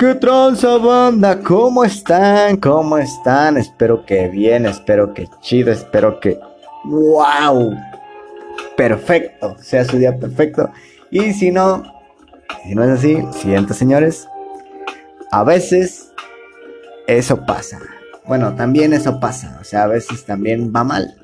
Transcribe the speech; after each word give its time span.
¿Qué 0.00 0.14
tranza 0.14 0.78
banda? 0.78 1.40
¿Cómo 1.40 1.84
están? 1.84 2.56
¿Cómo 2.56 2.96
están? 2.96 3.58
Espero 3.58 4.06
que 4.06 4.28
bien, 4.28 4.64
espero 4.64 5.12
que 5.12 5.28
chido, 5.42 5.70
espero 5.70 6.18
que... 6.20 6.40
¡Wow! 6.84 7.76
Perfecto, 8.78 9.58
sea 9.58 9.84
su 9.84 9.98
día 9.98 10.16
perfecto. 10.16 10.70
Y 11.10 11.34
si 11.34 11.50
no, 11.50 11.82
si 12.64 12.74
no 12.74 12.82
es 12.82 12.92
así, 12.92 13.22
siguiente 13.32 13.74
señores. 13.74 14.26
A 15.32 15.44
veces 15.44 16.10
eso 17.06 17.44
pasa. 17.44 17.78
Bueno, 18.24 18.54
también 18.54 18.94
eso 18.94 19.20
pasa. 19.20 19.58
O 19.60 19.64
sea, 19.64 19.82
a 19.82 19.88
veces 19.88 20.24
también 20.24 20.72
va 20.74 20.82
mal. 20.82 21.14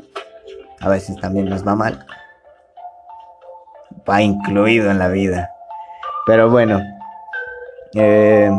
A 0.80 0.90
veces 0.90 1.16
también 1.16 1.48
nos 1.48 1.66
va 1.66 1.76
mal. 1.76 2.04
Va 4.06 4.20
incluido 4.20 4.90
en 4.90 4.98
la 4.98 5.08
vida. 5.08 5.50
Pero 6.26 6.50
bueno, 6.50 6.82
eh, 7.96 8.50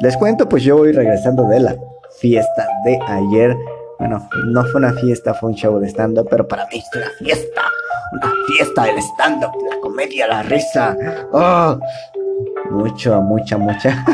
les 0.00 0.16
cuento, 0.16 0.48
pues 0.48 0.64
yo 0.64 0.78
voy 0.78 0.90
regresando 0.90 1.46
de 1.48 1.60
la 1.60 1.76
fiesta 2.18 2.66
de 2.84 2.98
ayer. 3.06 3.56
Bueno, 4.00 4.28
no 4.46 4.64
fue 4.64 4.80
una 4.80 4.92
fiesta, 4.94 5.32
fue 5.32 5.50
un 5.50 5.54
show 5.54 5.78
de 5.78 5.88
stand-up, 5.88 6.26
pero 6.28 6.48
para 6.48 6.66
mí 6.66 6.78
es 6.78 6.90
una 6.94 7.08
fiesta. 7.18 7.62
Una 8.12 8.32
fiesta 8.48 8.84
del 8.84 8.98
stand-up, 8.98 9.52
la 9.70 9.80
comedia, 9.80 10.26
la 10.26 10.42
risa. 10.42 10.96
Oh, 11.32 11.78
mucho, 12.70 13.22
mucha, 13.22 13.56
mucha. 13.56 14.04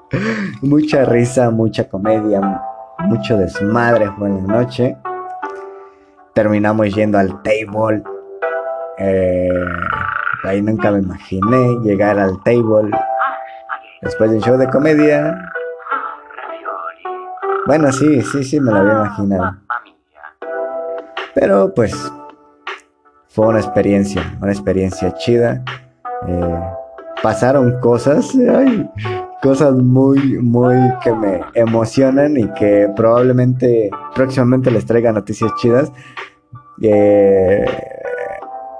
mucha 0.62 1.04
risa, 1.04 1.50
mucha 1.50 1.88
comedia, 1.88 2.60
mucho 3.04 3.36
desmadre 3.36 4.10
fue 4.18 4.28
en 4.28 4.44
noche. 4.44 4.96
Terminamos 6.34 6.92
yendo 6.94 7.16
al 7.16 7.40
table. 7.42 8.02
Eh, 8.98 9.48
ahí 10.42 10.60
nunca 10.60 10.90
me 10.90 10.98
imaginé 10.98 11.78
llegar 11.84 12.18
al 12.18 12.42
table 12.42 12.90
Después 14.02 14.30
de 14.30 14.36
un 14.36 14.42
show 14.42 14.56
de 14.56 14.68
comedia. 14.68 15.52
Bueno, 17.66 17.92
sí, 17.92 18.22
sí, 18.22 18.44
sí, 18.44 18.60
me 18.60 18.70
lo 18.70 18.78
había 18.78 18.92
imaginado. 18.92 19.56
Pero 21.34 21.72
pues 21.74 21.94
fue 23.28 23.48
una 23.48 23.60
experiencia, 23.60 24.22
una 24.40 24.52
experiencia 24.52 25.12
chida. 25.14 25.62
Eh, 26.26 26.60
pasaron 27.22 27.80
cosas, 27.80 28.32
ay, 28.34 28.88
cosas 29.42 29.74
muy, 29.74 30.38
muy 30.38 30.76
que 31.02 31.12
me 31.12 31.40
emocionan 31.54 32.36
y 32.36 32.48
que 32.54 32.88
probablemente 32.96 33.90
próximamente 34.14 34.70
les 34.70 34.86
traiga 34.86 35.12
noticias 35.12 35.52
chidas. 35.56 35.92
Eh, 36.82 37.64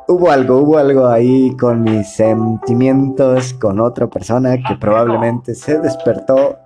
hubo 0.09 0.31
algo, 0.31 0.59
hubo 0.59 0.79
algo 0.79 1.07
ahí 1.07 1.55
con 1.57 1.83
mis 1.83 2.09
sentimientos 2.09 3.53
con 3.55 3.79
otra 3.79 4.07
persona 4.09 4.57
que 4.57 4.75
probablemente 4.81 5.55
se 5.55 5.79
despertó 5.79 6.57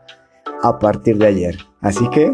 a 0.62 0.78
partir 0.78 1.18
de 1.18 1.26
ayer. 1.26 1.56
Así 1.80 2.08
que 2.10 2.30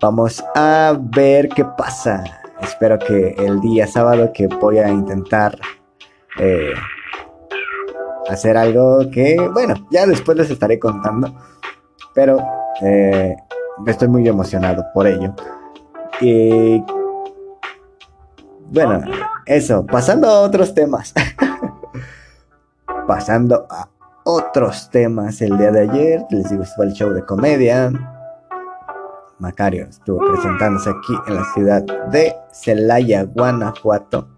vamos 0.00 0.44
a 0.56 0.98
ver 1.16 1.48
qué 1.48 1.64
pasa. 1.64 2.24
Espero 2.60 2.98
que 2.98 3.36
el 3.38 3.60
día 3.60 3.86
sábado 3.86 4.32
que 4.34 4.48
voy 4.48 4.78
a 4.78 4.88
intentar 4.88 5.56
eh, 6.40 6.72
hacer 8.28 8.56
algo 8.56 9.08
que, 9.12 9.36
bueno, 9.52 9.74
ya 9.90 10.04
después 10.04 10.36
les 10.36 10.50
estaré 10.50 10.80
contando. 10.80 11.32
Pero 12.12 12.38
eh, 12.82 13.36
estoy 13.86 14.08
muy 14.08 14.26
emocionado 14.26 14.84
por 14.92 15.06
ello. 15.06 15.32
Y 16.20 16.82
bueno, 18.72 19.00
eso, 19.46 19.86
pasando 19.86 20.28
a 20.28 20.40
otros 20.40 20.74
temas. 20.74 21.12
pasando 23.06 23.66
a 23.70 23.88
otros 24.24 24.90
temas. 24.90 25.40
El 25.42 25.58
día 25.58 25.70
de 25.70 25.82
ayer, 25.82 26.24
les 26.30 26.50
digo, 26.50 26.62
estuvo 26.62 26.84
el 26.84 26.92
show 26.92 27.10
de 27.10 27.24
comedia. 27.24 27.92
Macario 29.38 29.86
estuvo 29.86 30.18
presentándose 30.18 30.90
aquí 30.90 31.14
en 31.26 31.34
la 31.34 31.44
ciudad 31.52 31.82
de 32.10 32.34
Celaya, 32.52 33.24
Guanajuato. 33.24 34.28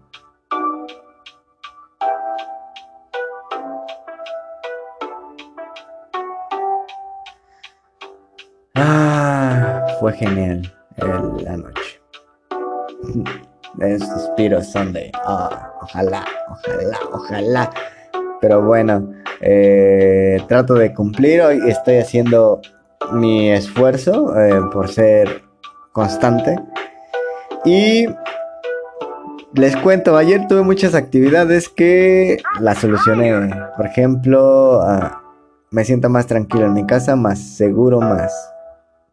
Ah, 8.75 9.85
fue 9.99 10.13
genial 10.13 10.73
la 11.43 11.57
noche. 11.57 12.01
Es 13.79 14.01
Suspiro 14.03 14.61
Sunday. 14.63 15.11
Ah, 15.25 15.73
ojalá, 15.81 16.25
ojalá, 16.49 16.99
ojalá. 17.11 17.69
Pero 18.41 18.61
bueno, 18.61 19.13
eh, 19.41 20.41
trato 20.47 20.73
de 20.75 20.93
cumplir. 20.93 21.41
Hoy 21.41 21.61
estoy 21.67 21.97
haciendo 21.97 22.61
mi 23.11 23.51
esfuerzo 23.51 24.37
eh, 24.39 24.61
por 24.71 24.89
ser 24.89 25.43
constante. 25.91 26.55
Y 27.65 28.07
les 29.53 29.75
cuento, 29.77 30.17
ayer 30.17 30.47
tuve 30.47 30.61
muchas 30.61 30.95
actividades 30.95 31.69
que 31.69 32.37
las 32.59 32.79
solucioné. 32.79 33.49
Por 33.75 33.85
ejemplo, 33.85 34.81
ah, 34.81 35.21
me 35.71 35.83
siento 35.83 36.09
más 36.09 36.27
tranquilo 36.27 36.65
en 36.65 36.73
mi 36.73 36.85
casa, 36.85 37.15
más 37.15 37.39
seguro, 37.39 37.99
más 37.99 38.33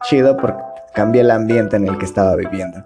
chido 0.04 0.36
porque 0.36 0.62
cambié 0.94 1.22
el 1.22 1.30
ambiente 1.30 1.76
en 1.76 1.88
el 1.88 1.98
que 1.98 2.04
estaba 2.04 2.36
viviendo. 2.36 2.84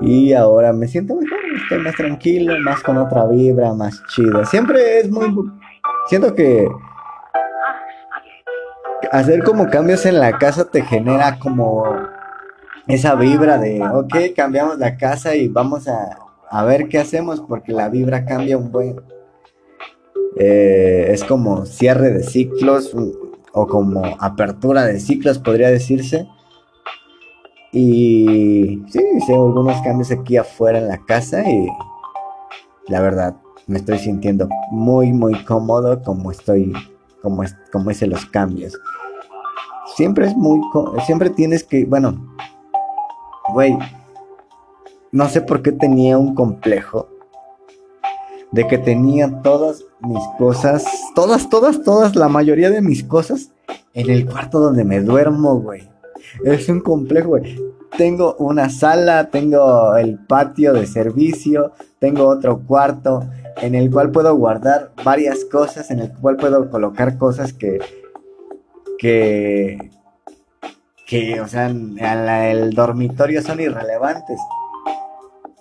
Y 0.00 0.32
ahora 0.32 0.72
me 0.72 0.88
siento 0.88 1.14
mejor, 1.14 1.38
estoy 1.62 1.78
más 1.78 1.94
tranquilo, 1.94 2.54
más 2.60 2.82
con 2.82 2.96
otra 2.96 3.26
vibra, 3.26 3.74
más 3.74 4.02
chido. 4.08 4.44
Siempre 4.46 5.00
es 5.00 5.10
muy... 5.10 5.34
Siento 6.08 6.34
que 6.34 6.66
hacer 9.12 9.42
como 9.42 9.68
cambios 9.68 10.06
en 10.06 10.18
la 10.18 10.38
casa 10.38 10.70
te 10.70 10.82
genera 10.82 11.38
como 11.38 11.84
esa 12.86 13.14
vibra 13.14 13.58
de, 13.58 13.82
ok, 13.82 14.34
cambiamos 14.34 14.78
la 14.78 14.96
casa 14.96 15.34
y 15.34 15.48
vamos 15.48 15.86
a, 15.86 16.18
a 16.48 16.64
ver 16.64 16.88
qué 16.88 16.98
hacemos 16.98 17.40
porque 17.40 17.72
la 17.72 17.88
vibra 17.88 18.24
cambia 18.24 18.56
un 18.56 18.72
buen... 18.72 19.00
Eh, 20.36 21.08
es 21.10 21.24
como 21.24 21.66
cierre 21.66 22.10
de 22.10 22.22
ciclos 22.22 22.94
o 23.52 23.66
como 23.66 24.04
apertura 24.20 24.84
de 24.84 25.00
ciclos, 25.00 25.38
podría 25.38 25.70
decirse. 25.70 26.28
Y 27.72 28.82
sí, 28.88 29.00
hice 29.16 29.34
algunos 29.34 29.80
cambios 29.82 30.10
aquí 30.10 30.36
afuera 30.36 30.78
en 30.78 30.88
la 30.88 30.98
casa 30.98 31.48
y 31.48 31.68
la 32.88 33.00
verdad 33.00 33.36
me 33.66 33.78
estoy 33.78 33.98
sintiendo 33.98 34.48
muy, 34.72 35.12
muy 35.12 35.44
cómodo 35.44 36.02
como 36.02 36.32
estoy, 36.32 36.72
como, 37.22 37.44
es, 37.44 37.54
como 37.72 37.90
hice 37.90 38.08
los 38.08 38.26
cambios. 38.26 38.76
Siempre 39.94 40.26
es 40.26 40.36
muy, 40.36 40.60
siempre 41.06 41.30
tienes 41.30 41.62
que, 41.62 41.84
bueno, 41.84 42.34
güey, 43.52 43.78
no 45.12 45.28
sé 45.28 45.40
por 45.40 45.62
qué 45.62 45.72
tenía 45.72 46.18
un 46.18 46.34
complejo 46.34 47.08
de 48.52 48.66
que 48.66 48.78
tenía 48.78 49.42
todas 49.42 49.84
mis 50.00 50.22
cosas, 50.38 50.84
todas, 51.14 51.48
todas, 51.48 51.82
todas, 51.82 52.16
la 52.16 52.28
mayoría 52.28 52.70
de 52.70 52.82
mis 52.82 53.04
cosas 53.04 53.52
en 53.94 54.10
el 54.10 54.26
cuarto 54.28 54.58
donde 54.58 54.84
me 54.84 55.00
duermo, 55.00 55.60
güey. 55.60 55.88
Es 56.44 56.68
un 56.68 56.80
complejo, 56.80 57.30
güey. 57.30 57.58
Tengo 57.96 58.36
una 58.36 58.70
sala, 58.70 59.30
tengo 59.30 59.96
el 59.96 60.18
patio 60.18 60.72
de 60.72 60.86
servicio, 60.86 61.72
tengo 61.98 62.28
otro 62.28 62.60
cuarto 62.60 63.28
en 63.60 63.74
el 63.74 63.90
cual 63.90 64.10
puedo 64.10 64.34
guardar 64.36 64.92
varias 65.04 65.44
cosas, 65.44 65.90
en 65.90 65.98
el 65.98 66.12
cual 66.12 66.36
puedo 66.36 66.70
colocar 66.70 67.18
cosas 67.18 67.52
que, 67.52 67.78
que, 68.98 69.90
que, 71.06 71.40
o 71.40 71.48
sea, 71.48 71.66
el 71.66 72.70
dormitorio 72.70 73.42
son 73.42 73.60
irrelevantes. 73.60 74.38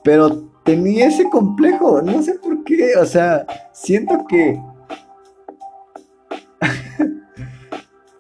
Pero 0.04 0.50
tenía 0.64 1.08
ese 1.08 1.30
complejo, 1.30 2.02
no 2.02 2.22
sé 2.22 2.36
por 2.36 2.64
qué, 2.64 2.96
o 2.96 3.06
sea, 3.06 3.46
siento 3.74 4.26
que 4.30 4.62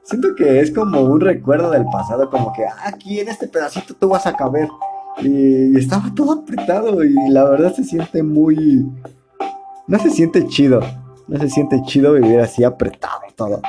siento 0.10 0.36
que 0.36 0.60
es 0.60 0.72
como 0.72 1.02
un 1.02 1.22
recuerdo 1.22 1.70
del 1.70 1.86
pasado, 1.86 2.30
como 2.30 2.52
que 2.54 2.66
ah, 2.66 2.76
aquí 2.86 3.20
en 3.20 3.30
este 3.30 3.48
pedacito 3.48 3.94
tú 3.94 4.10
vas 4.10 4.26
a 4.26 4.34
caber. 4.34 4.68
Y, 5.22 5.78
estaba 5.78 6.12
todo 6.16 6.32
apretado 6.32 7.04
y 7.04 7.14
la 7.30 7.44
verdad 7.46 7.74
se 7.74 7.84
siente 7.84 8.24
muy... 8.24 8.88
No 9.88 10.00
se 10.00 10.10
siente 10.10 10.48
chido. 10.48 10.82
No 11.28 11.40
se 11.40 11.50
siente 11.50 11.82
chido 11.84 12.14
vivir 12.14 12.40
así 12.40 12.64
apretado 12.64 13.22
todo. 13.36 13.62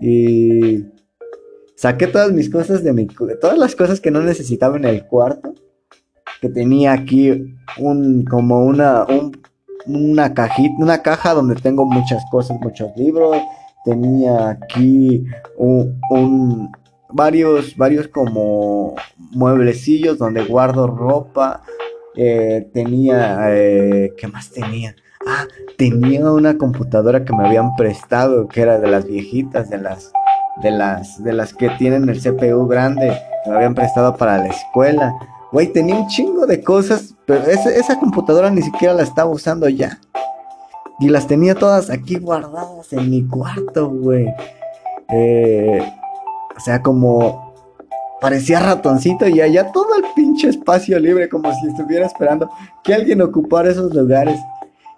Y 0.00 0.84
saqué 1.74 2.06
todas 2.06 2.32
mis 2.32 2.48
cosas 2.50 2.84
de 2.84 2.92
mi... 2.92 3.06
Todas 3.06 3.58
las 3.58 3.74
cosas 3.74 4.00
que 4.00 4.10
no 4.10 4.20
necesitaba 4.20 4.76
en 4.76 4.84
el 4.84 5.06
cuarto. 5.06 5.54
Que 6.40 6.48
tenía 6.48 6.92
aquí 6.92 7.56
un... 7.78 8.24
como 8.24 8.64
una... 8.64 9.04
una 9.86 10.34
cajita, 10.34 10.74
una 10.78 11.02
caja 11.02 11.34
donde 11.34 11.56
tengo 11.56 11.86
muchas 11.86 12.22
cosas, 12.30 12.58
muchos 12.60 12.90
libros, 12.96 13.36
tenía 13.86 14.50
aquí 14.50 15.24
un, 15.56 16.72
varios, 17.08 17.76
varios 17.76 18.08
como 18.08 18.96
mueblecillos 19.30 20.18
donde 20.18 20.44
guardo 20.44 20.88
ropa. 20.88 21.62
Eh, 22.16 22.68
tenía, 22.74 23.46
eh, 23.50 24.12
¿qué 24.18 24.26
más 24.26 24.50
tenía? 24.50 24.96
Ah, 25.26 25.44
tenía 25.78 26.30
una 26.32 26.58
computadora 26.58 27.24
que 27.24 27.34
me 27.34 27.46
habían 27.46 27.76
prestado, 27.76 28.48
que 28.48 28.62
era 28.62 28.80
de 28.80 28.88
las 28.88 29.06
viejitas, 29.06 29.70
de 29.70 29.78
las, 29.78 30.12
de 30.62 30.70
las, 30.72 31.22
de 31.22 31.32
las 31.32 31.54
que 31.54 31.68
tienen 31.70 32.08
el 32.08 32.20
CPU 32.20 32.66
grande, 32.66 33.16
que 33.44 33.50
me 33.50 33.56
habían 33.56 33.74
prestado 33.74 34.16
para 34.16 34.38
la 34.38 34.48
escuela. 34.48 35.14
Güey, 35.52 35.72
tenía 35.72 35.94
un 35.94 36.08
chingo 36.08 36.46
de 36.46 36.62
cosas, 36.64 37.14
pero 37.24 37.44
esa, 37.44 37.70
esa 37.70 38.00
computadora 38.00 38.50
ni 38.50 38.62
siquiera 38.62 38.94
la 38.94 39.02
estaba 39.02 39.30
usando 39.30 39.68
ya. 39.68 40.00
Y 40.98 41.08
las 41.08 41.26
tenía 41.26 41.54
todas 41.54 41.90
aquí 41.90 42.18
guardadas 42.18 42.92
en 42.92 43.10
mi 43.10 43.26
cuarto, 43.26 43.90
güey. 43.90 44.26
Eh, 45.08 45.80
o 46.56 46.60
sea, 46.60 46.82
como 46.82 47.54
parecía 48.20 48.60
ratoncito 48.60 49.28
y 49.28 49.40
allá 49.40 49.70
todo 49.72 49.94
el 49.96 50.04
pinche 50.14 50.48
espacio 50.48 50.98
libre, 50.98 51.28
como 51.28 51.52
si 51.52 51.66
estuviera 51.66 52.06
esperando 52.06 52.50
que 52.82 52.94
alguien 52.94 53.20
ocupara 53.20 53.70
esos 53.70 53.94
lugares. 53.94 54.40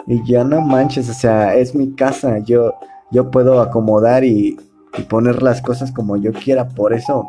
Y 0.07 0.25
ya 0.25 0.45
no 0.45 0.61
manches, 0.61 1.11
o 1.11 1.15
sea, 1.15 1.55
es 1.55 1.75
mi 1.75 1.95
casa, 1.95 2.39
yo, 2.39 2.75
yo 3.11 3.31
puedo 3.31 3.61
acomodar 3.61 4.25
y, 4.25 4.57
y 4.97 5.03
poner 5.03 5.43
las 5.43 5.61
cosas 5.61 5.93
como 5.93 6.17
yo 6.17 6.33
quiera, 6.33 6.69
por 6.69 6.95
eso 6.95 7.27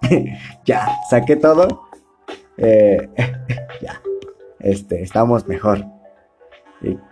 ya, 0.64 0.88
saqué 1.08 1.36
todo. 1.36 1.88
Eh, 2.56 3.08
ya, 3.82 4.00
este, 4.60 5.02
estamos 5.02 5.46
mejor. 5.46 5.84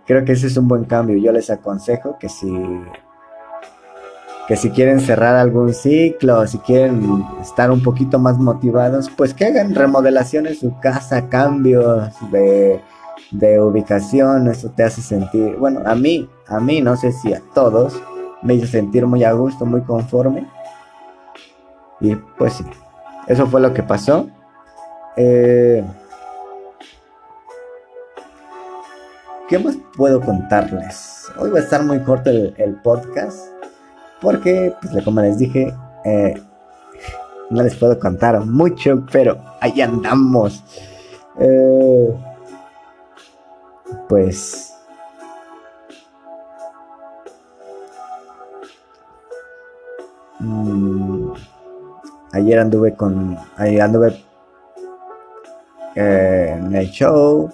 Creo 0.06 0.24
que 0.24 0.32
ese 0.32 0.46
es 0.46 0.56
un 0.56 0.68
buen 0.68 0.84
cambio. 0.84 1.16
Yo 1.18 1.32
les 1.32 1.50
aconsejo 1.50 2.18
que 2.18 2.28
si 2.28 2.46
que 4.46 4.56
si 4.56 4.70
quieren 4.70 5.00
cerrar 5.00 5.34
algún 5.34 5.74
ciclo, 5.74 6.46
si 6.46 6.58
quieren 6.58 7.24
estar 7.40 7.70
un 7.70 7.82
poquito 7.82 8.18
más 8.18 8.38
motivados, 8.38 9.10
pues 9.10 9.34
que 9.34 9.46
hagan 9.46 9.74
remodelación 9.74 10.46
en 10.46 10.54
su 10.54 10.78
casa, 10.78 11.28
cambios 11.28 12.12
de, 12.30 12.80
de 13.32 13.60
ubicación, 13.60 14.48
eso 14.48 14.70
te 14.70 14.84
hace 14.84 15.02
sentir, 15.02 15.56
bueno, 15.56 15.80
a 15.84 15.96
mí, 15.96 16.30
a 16.46 16.60
mí, 16.60 16.80
no 16.80 16.96
sé 16.96 17.10
si 17.10 17.34
a 17.34 17.42
todos, 17.54 18.00
me 18.42 18.54
hizo 18.54 18.66
sentir 18.68 19.04
muy 19.06 19.24
a 19.24 19.32
gusto, 19.32 19.66
muy 19.66 19.82
conforme. 19.82 20.46
Y 22.00 22.14
pues 22.14 22.54
sí, 22.54 22.64
eso 23.26 23.46
fue 23.46 23.60
lo 23.60 23.74
que 23.74 23.82
pasó. 23.82 24.28
Eh, 25.16 25.84
¿Qué 29.48 29.60
más 29.60 29.76
puedo 29.96 30.20
contarles? 30.20 31.30
Hoy 31.38 31.50
va 31.50 31.60
a 31.60 31.62
estar 31.62 31.84
muy 31.84 32.00
corto 32.00 32.30
el, 32.30 32.80
podcast. 32.82 33.46
Porque, 34.20 34.74
pues 34.82 35.04
como 35.04 35.20
les 35.20 35.38
dije, 35.38 35.72
eh, 36.04 36.34
no 37.50 37.62
les 37.62 37.76
puedo 37.76 37.96
contar 38.00 38.44
mucho, 38.44 39.06
pero 39.12 39.38
ahí 39.60 39.80
andamos. 39.80 40.64
Eh, 41.38 42.08
pues... 44.08 44.74
Mm, 50.40 51.30
ayer 52.32 52.58
anduve 52.58 52.96
con... 52.96 53.38
Ayer 53.56 53.80
anduve 53.80 54.24
eh, 55.94 56.56
en 56.58 56.74
el 56.74 56.90
show 56.90 57.48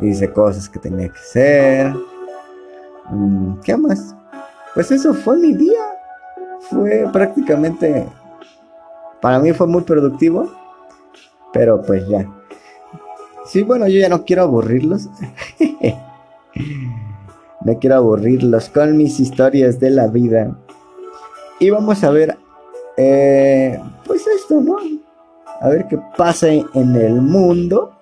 hice 0.00 0.32
cosas 0.32 0.68
que 0.68 0.78
tenía 0.78 1.08
que 1.08 1.18
hacer. 1.18 1.94
Mm, 3.10 3.60
¿Qué 3.60 3.76
más? 3.76 4.14
Pues 4.74 4.90
eso 4.90 5.14
fue 5.14 5.36
mi 5.36 5.54
día. 5.54 5.82
Fue 6.70 7.08
prácticamente... 7.12 8.06
Para 9.20 9.38
mí 9.38 9.52
fue 9.52 9.66
muy 9.66 9.82
productivo. 9.82 10.50
Pero 11.52 11.82
pues 11.82 12.06
ya. 12.08 12.26
Sí, 13.46 13.62
bueno, 13.62 13.86
yo 13.88 14.00
ya 14.00 14.08
no 14.08 14.24
quiero 14.24 14.42
aburrirlos. 14.42 15.08
no 17.64 17.78
quiero 17.78 17.96
aburrirlos 17.96 18.68
con 18.68 18.96
mis 18.96 19.20
historias 19.20 19.80
de 19.80 19.90
la 19.90 20.08
vida. 20.08 20.56
Y 21.58 21.70
vamos 21.70 22.02
a 22.04 22.10
ver... 22.10 22.36
Eh, 22.98 23.78
pues 24.04 24.26
esto, 24.26 24.60
¿no? 24.60 24.76
A 25.60 25.68
ver 25.68 25.86
qué 25.88 25.98
pasa 26.16 26.48
en 26.48 26.96
el 26.96 27.20
mundo 27.20 27.95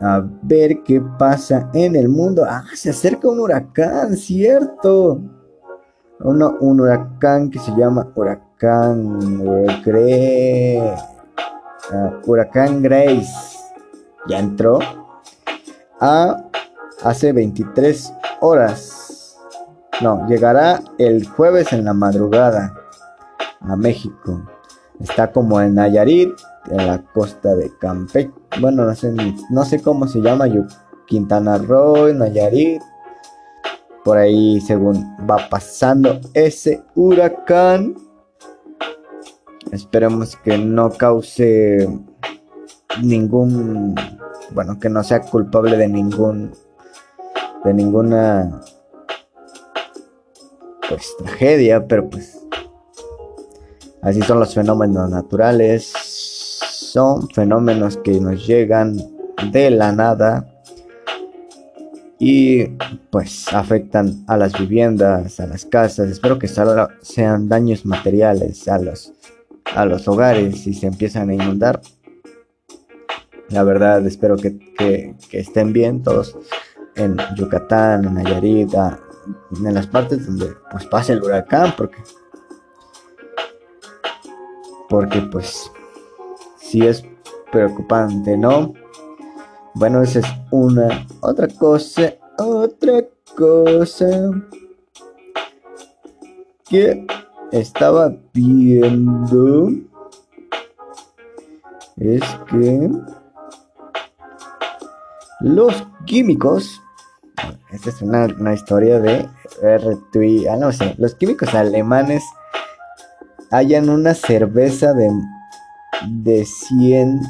A 0.00 0.22
ver 0.42 0.82
qué 0.84 1.02
pasa 1.18 1.70
en 1.74 1.96
el 1.96 2.08
mundo. 2.08 2.44
Ah, 2.48 2.64
se 2.74 2.90
acerca 2.90 3.28
un 3.28 3.40
huracán, 3.40 4.16
cierto. 4.16 5.20
un 6.20 6.80
huracán 6.80 7.50
que 7.50 7.58
se 7.58 7.72
llama 7.72 8.12
Huracán 8.14 9.18
Grace. 9.84 10.94
Ah, 11.92 12.20
huracán 12.24 12.82
Grace. 12.82 13.58
Ya 14.28 14.38
entró. 14.38 14.78
A 16.00 16.44
hace 17.02 17.32
23 17.32 18.12
horas. 18.40 19.36
No, 20.00 20.28
llegará 20.28 20.80
el 20.98 21.26
jueves 21.26 21.72
en 21.72 21.84
la 21.84 21.92
madrugada 21.92 22.72
a 23.60 23.76
México. 23.76 24.48
Está 25.00 25.30
como 25.32 25.60
en 25.60 25.74
Nayarit, 25.74 26.30
en 26.70 26.86
la 26.86 27.02
costa 27.12 27.54
de 27.54 27.70
Campeche. 27.78 28.30
Bueno, 28.60 28.84
no 28.84 28.94
sé, 28.94 29.12
no 29.50 29.64
sé 29.64 29.80
cómo 29.80 30.06
se 30.06 30.20
llama, 30.20 30.46
Quintana 31.06 31.58
Roo, 31.58 32.12
Nayarit. 32.12 32.82
Por 34.04 34.18
ahí, 34.18 34.60
según 34.60 35.16
va 35.28 35.48
pasando 35.50 36.20
ese 36.34 36.82
huracán. 36.94 37.96
Esperemos 39.72 40.36
que 40.36 40.56
no 40.56 40.90
cause 40.90 41.88
ningún, 43.02 43.94
bueno, 44.52 44.78
que 44.78 44.88
no 44.88 45.04
sea 45.04 45.20
culpable 45.20 45.76
de 45.76 45.88
ningún, 45.88 46.52
de 47.64 47.74
ninguna, 47.74 48.62
pues 50.88 51.14
tragedia, 51.18 51.86
pero 51.86 52.08
pues 52.08 52.40
así 54.00 54.22
son 54.22 54.40
los 54.40 54.54
fenómenos 54.54 55.10
naturales 55.10 56.07
son 56.98 57.28
fenómenos 57.30 57.96
que 57.98 58.18
nos 58.18 58.44
llegan 58.44 58.96
de 59.52 59.70
la 59.70 59.92
nada 59.92 60.48
y 62.18 62.66
pues 63.12 63.46
afectan 63.54 64.24
a 64.26 64.36
las 64.36 64.58
viviendas, 64.58 65.38
a 65.38 65.46
las 65.46 65.64
casas. 65.64 66.10
Espero 66.10 66.40
que 66.40 66.48
sean 66.48 67.48
daños 67.48 67.86
materiales 67.86 68.66
a 68.66 68.80
los, 68.80 69.12
a 69.76 69.84
los 69.86 70.08
hogares 70.08 70.66
y 70.66 70.74
se 70.74 70.88
empiezan 70.88 71.30
a 71.30 71.34
inundar. 71.34 71.80
La 73.50 73.62
verdad 73.62 74.04
espero 74.04 74.36
que, 74.36 75.14
estén 75.30 75.72
bien 75.72 76.02
todos 76.02 76.36
en 76.96 77.16
Yucatán, 77.36 78.06
en 78.06 78.14
Nayarit, 78.14 78.74
en 78.74 79.72
las 79.72 79.86
partes 79.86 80.26
donde 80.26 80.48
pues 80.72 80.84
pase 80.86 81.12
el 81.12 81.22
huracán 81.22 81.72
porque 81.76 81.98
porque 84.88 85.20
pues 85.20 85.70
si 86.68 86.86
es 86.86 87.02
preocupante, 87.50 88.36
¿no? 88.36 88.74
Bueno, 89.74 90.02
esa 90.02 90.20
es 90.20 90.26
una. 90.50 91.06
Otra 91.20 91.48
cosa, 91.48 92.14
otra 92.38 93.04
cosa 93.36 94.30
que 96.68 97.06
estaba 97.52 98.14
viendo 98.34 99.70
es 101.96 102.22
que 102.50 102.90
los 105.40 105.86
químicos, 106.04 106.82
esta 107.70 107.90
es 107.90 108.02
una, 108.02 108.26
una 108.38 108.52
historia 108.52 109.00
de 109.00 109.28
R. 109.62 109.96
ah, 110.50 110.56
no 110.56 110.72
sé, 110.72 110.94
los 110.98 111.14
químicos 111.14 111.54
alemanes 111.54 112.24
hallan 113.50 113.88
una 113.88 114.14
cerveza 114.14 114.92
de 114.92 115.10
de 116.06 116.44
100 116.44 117.20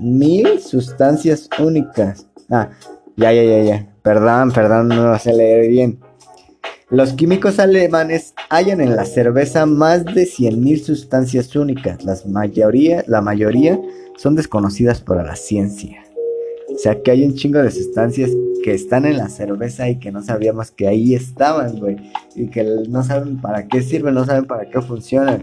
mil 0.00 0.60
sustancias 0.60 1.48
únicas. 1.58 2.26
Ah, 2.50 2.70
ya, 3.16 3.32
ya, 3.32 3.42
ya, 3.42 3.62
ya. 3.62 3.86
Perdón, 4.02 4.52
perdón, 4.52 4.88
no 4.88 5.10
lo 5.12 5.18
sé 5.18 5.32
leer 5.32 5.68
bien. 5.68 6.00
Los 6.90 7.12
químicos 7.12 7.60
alemanes 7.60 8.34
hallan 8.48 8.80
en 8.80 8.96
la 8.96 9.04
cerveza 9.04 9.64
más 9.64 10.04
de 10.04 10.24
100.000 10.24 10.82
sustancias 10.82 11.54
únicas. 11.54 12.02
Las 12.04 12.26
mayoría, 12.26 13.04
la 13.06 13.20
mayoría 13.20 13.80
son 14.16 14.34
desconocidas 14.34 15.00
para 15.00 15.22
la 15.22 15.36
ciencia. 15.36 16.02
O 16.74 16.78
sea 16.78 17.00
que 17.00 17.12
hay 17.12 17.24
un 17.24 17.34
chingo 17.34 17.60
de 17.60 17.70
sustancias 17.70 18.30
que 18.64 18.74
están 18.74 19.04
en 19.04 19.18
la 19.18 19.28
cerveza 19.28 19.88
y 19.88 20.00
que 20.00 20.10
no 20.10 20.22
sabíamos 20.22 20.72
que 20.72 20.88
ahí 20.88 21.14
estaban, 21.14 21.78
güey. 21.78 21.96
Y 22.34 22.48
que 22.48 22.64
no 22.88 23.04
saben 23.04 23.40
para 23.40 23.68
qué 23.68 23.82
sirven, 23.82 24.14
no 24.14 24.24
saben 24.24 24.46
para 24.46 24.68
qué 24.68 24.80
funcionan. 24.80 25.42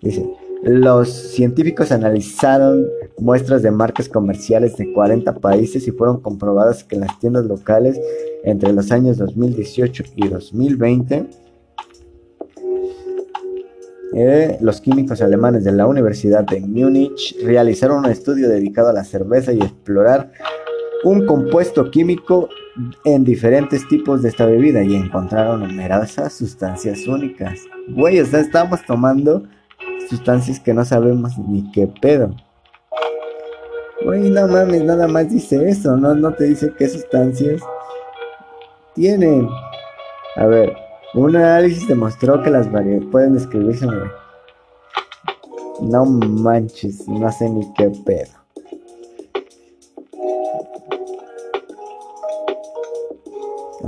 Dice, 0.00 0.24
los 0.62 1.08
científicos 1.08 1.92
analizaron 1.92 2.86
muestras 3.18 3.62
de 3.62 3.70
marcas 3.70 4.08
comerciales 4.08 4.76
de 4.76 4.92
40 4.92 5.34
países 5.36 5.86
y 5.86 5.92
fueron 5.92 6.20
comprobadas 6.20 6.84
que 6.84 6.96
en 6.96 7.02
las 7.02 7.18
tiendas 7.20 7.44
locales 7.46 8.00
entre 8.44 8.72
los 8.72 8.90
años 8.90 9.18
2018 9.18 10.04
y 10.16 10.28
2020 10.28 11.26
eh, 14.14 14.56
los 14.62 14.80
químicos 14.80 15.20
alemanes 15.20 15.64
de 15.64 15.72
la 15.72 15.86
Universidad 15.86 16.44
de 16.44 16.60
Múnich 16.60 17.36
realizaron 17.44 17.98
un 17.98 18.10
estudio 18.10 18.48
dedicado 18.48 18.88
a 18.88 18.92
la 18.92 19.04
cerveza 19.04 19.52
y 19.52 19.60
explorar 19.60 20.32
un 21.04 21.26
compuesto 21.26 21.90
químico 21.90 22.48
en 23.04 23.22
diferentes 23.22 23.86
tipos 23.86 24.22
de 24.22 24.30
esta 24.30 24.46
bebida 24.46 24.82
y 24.82 24.94
encontraron 24.94 25.60
numerosas 25.60 26.32
sustancias 26.32 27.06
únicas. 27.06 27.60
Güey, 27.88 28.18
o 28.18 28.22
estamos 28.22 28.80
tomando 28.86 29.44
sustancias 30.08 30.60
que 30.60 30.74
no 30.74 30.84
sabemos 30.84 31.36
ni 31.38 31.70
qué 31.72 31.86
pedo. 31.86 32.34
Güey, 34.04 34.30
no 34.30 34.46
mames, 34.46 34.84
nada 34.84 35.08
más 35.08 35.30
dice 35.30 35.68
eso, 35.68 35.96
no, 35.96 36.14
no 36.14 36.32
te 36.32 36.44
dice 36.44 36.72
qué 36.78 36.88
sustancias 36.88 37.60
tienen. 38.94 39.48
A 40.36 40.46
ver, 40.46 40.76
un 41.14 41.34
análisis 41.36 41.88
demostró 41.88 42.42
que 42.42 42.50
las 42.50 42.70
variedades 42.70 43.08
pueden 43.10 43.34
describirse. 43.34 43.86
No 45.80 46.04
manches, 46.04 47.06
no 47.08 47.30
sé 47.32 47.48
ni 47.48 47.72
qué 47.74 47.90
pedo. 48.04 48.38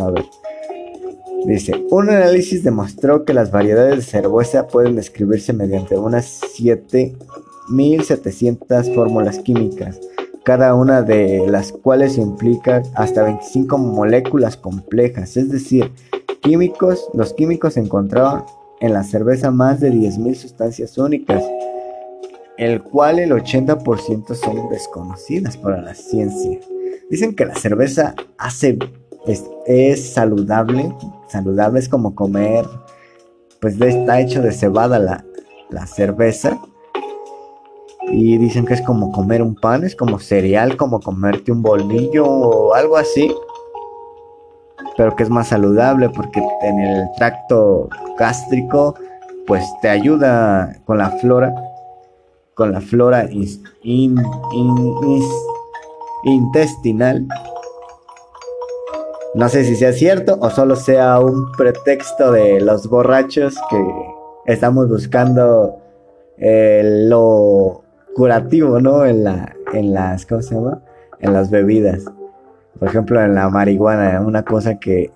A 0.00 0.11
ver. 0.11 0.25
Dice, 1.47 1.87
un 1.90 2.11
análisis 2.11 2.62
demostró 2.62 3.25
que 3.25 3.35
las 3.35 3.50
variedades 3.50 3.97
de 3.97 4.02
cerveza 4.02 4.68
pueden 4.68 4.97
describirse 4.97 5.52
mediante 5.52 5.97
unas 5.97 6.26
7700 6.26 8.94
fórmulas 8.94 9.38
químicas, 9.38 10.00
cada 10.44 10.75
una 10.75 11.02
de 11.02 11.47
las 11.49 11.73
cuales 11.73 12.18
implica 12.18 12.82
hasta 12.94 13.23
25 13.23 13.78
moléculas 13.78 14.56
complejas, 14.56 15.37
es 15.37 15.50
decir, 15.50 15.92
químicos, 16.42 17.09
los 17.14 17.32
químicos 17.35 17.76
encontraron 17.76 18.44
en 18.80 18.92
la 18.92 19.04
cerveza 19.04 19.50
más 19.50 19.80
de 19.80 19.92
10.000 19.92 20.35
sustancias 20.35 20.99
únicas, 20.99 21.42
el 22.56 22.82
cual 22.82 23.18
el 23.18 23.32
80% 23.32 24.35
son 24.35 24.68
desconocidas 24.68 25.56
para 25.56 25.80
la 25.80 25.94
ciencia. 25.94 26.59
Dicen 27.11 27.35
que 27.35 27.47
la 27.47 27.54
cerveza 27.54 28.14
hace 28.38 28.78
es, 29.66 30.12
saludable. 30.12 30.94
Saludable 31.30 31.78
es 31.78 31.88
como 31.88 32.14
comer, 32.14 32.66
pues 33.60 33.80
está 33.80 34.20
hecho 34.20 34.42
de 34.42 34.52
cebada 34.52 34.99
la, 34.99 35.25
la 35.68 35.87
cerveza. 35.87 36.60
Y 38.12 38.37
dicen 38.38 38.66
que 38.66 38.75
es 38.75 38.82
como 38.82 39.12
comer 39.12 39.40
un 39.40 39.54
pan, 39.54 39.84
es 39.84 39.94
como 39.94 40.18
cereal, 40.18 40.76
como 40.76 41.00
comerte 41.00 41.52
un 41.52 41.62
bolillo 41.62 42.26
o 42.26 42.75
algo 42.75 42.96
así. 42.96 43.32
Pero 44.96 45.14
que 45.14 45.22
es 45.22 45.30
más 45.30 45.49
saludable 45.49 46.08
porque 46.08 46.42
en 46.62 46.80
el 46.80 47.08
tracto 47.16 47.88
gástrico 48.18 48.96
pues 49.46 49.64
te 49.80 49.88
ayuda 49.88 50.76
con 50.84 50.99
la 50.99 51.10
flora, 51.10 51.54
con 52.54 52.72
la 52.72 52.80
flora 52.80 53.28
intestinal 56.25 57.26
no 59.34 59.49
sé 59.49 59.64
si 59.64 59.76
sea 59.76 59.92
cierto 59.92 60.38
o 60.40 60.50
solo 60.50 60.76
sea 60.76 61.20
un 61.20 61.52
pretexto 61.52 62.32
de 62.32 62.60
los 62.60 62.88
borrachos 62.88 63.56
que 63.70 63.84
estamos 64.46 64.88
buscando 64.88 65.78
eh, 66.37 66.82
lo 67.08 67.84
curativo, 68.14 68.80
¿no? 68.80 69.04
En, 69.04 69.25
la, 69.25 69.54
en 69.72 69.94
las, 69.94 70.26
¿cómo 70.26 70.42
se 70.42 70.54
llama? 70.54 70.82
En 71.20 71.32
las 71.32 71.50
bebidas. 71.50 72.04
Por 72.78 72.88
ejemplo, 72.88 73.22
en 73.22 73.34
la 73.34 73.49
marihuana, 73.50 74.20
una 74.20 74.42
cosa 74.44 74.78
que, 74.78 75.12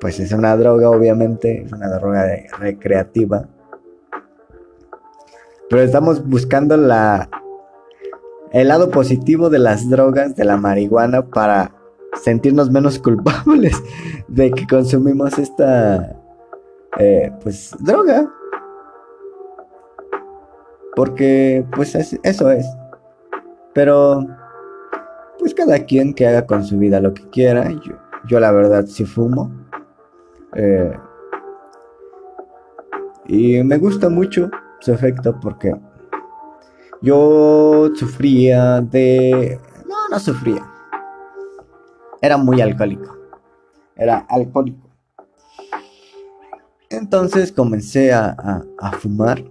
pues 0.00 0.18
es 0.20 0.32
una 0.32 0.56
droga, 0.56 0.88
obviamente, 0.88 1.62
es 1.62 1.72
una 1.72 1.88
droga 1.88 2.26
recreativa. 2.58 3.46
Pero 5.68 5.82
estamos 5.82 6.26
buscando 6.26 6.76
la, 6.76 7.28
el 8.52 8.68
lado 8.68 8.90
positivo 8.90 9.50
de 9.50 9.58
las 9.58 9.90
drogas, 9.90 10.36
de 10.36 10.44
la 10.44 10.56
marihuana, 10.56 11.26
para 11.26 11.72
sentirnos 12.22 12.70
menos 12.70 12.98
culpables 13.02 13.82
de 14.28 14.50
que 14.50 14.66
consumimos 14.66 15.38
esta 15.38 16.16
eh, 16.98 17.32
pues 17.42 17.74
droga. 17.80 18.30
Porque 20.94 21.64
pues 21.74 21.94
eso 21.94 22.50
es. 22.50 22.66
Pero 23.74 24.24
pues 25.38 25.52
cada 25.52 25.84
quien 25.84 26.14
que 26.14 26.26
haga 26.26 26.46
con 26.46 26.64
su 26.64 26.78
vida 26.78 27.00
lo 27.00 27.12
que 27.12 27.28
quiera. 27.28 27.70
Yo, 27.70 27.94
yo 28.26 28.40
la 28.40 28.50
verdad 28.50 28.86
sí 28.86 29.04
fumo. 29.04 29.52
Eh, 30.54 30.96
y 33.28 33.62
me 33.62 33.76
gusta 33.76 34.08
mucho 34.08 34.50
su 34.80 34.92
efecto 34.92 35.38
porque 35.40 35.74
yo 37.02 37.90
sufría 37.94 38.80
de 38.80 39.60
no 39.86 40.08
no 40.08 40.18
sufría 40.18 40.64
era 42.20 42.36
muy 42.36 42.60
alcohólico. 42.60 43.16
Era 43.96 44.26
alcohólico. 44.28 44.86
Entonces 46.90 47.52
comencé 47.52 48.12
a, 48.12 48.62
fumar. 49.00 49.42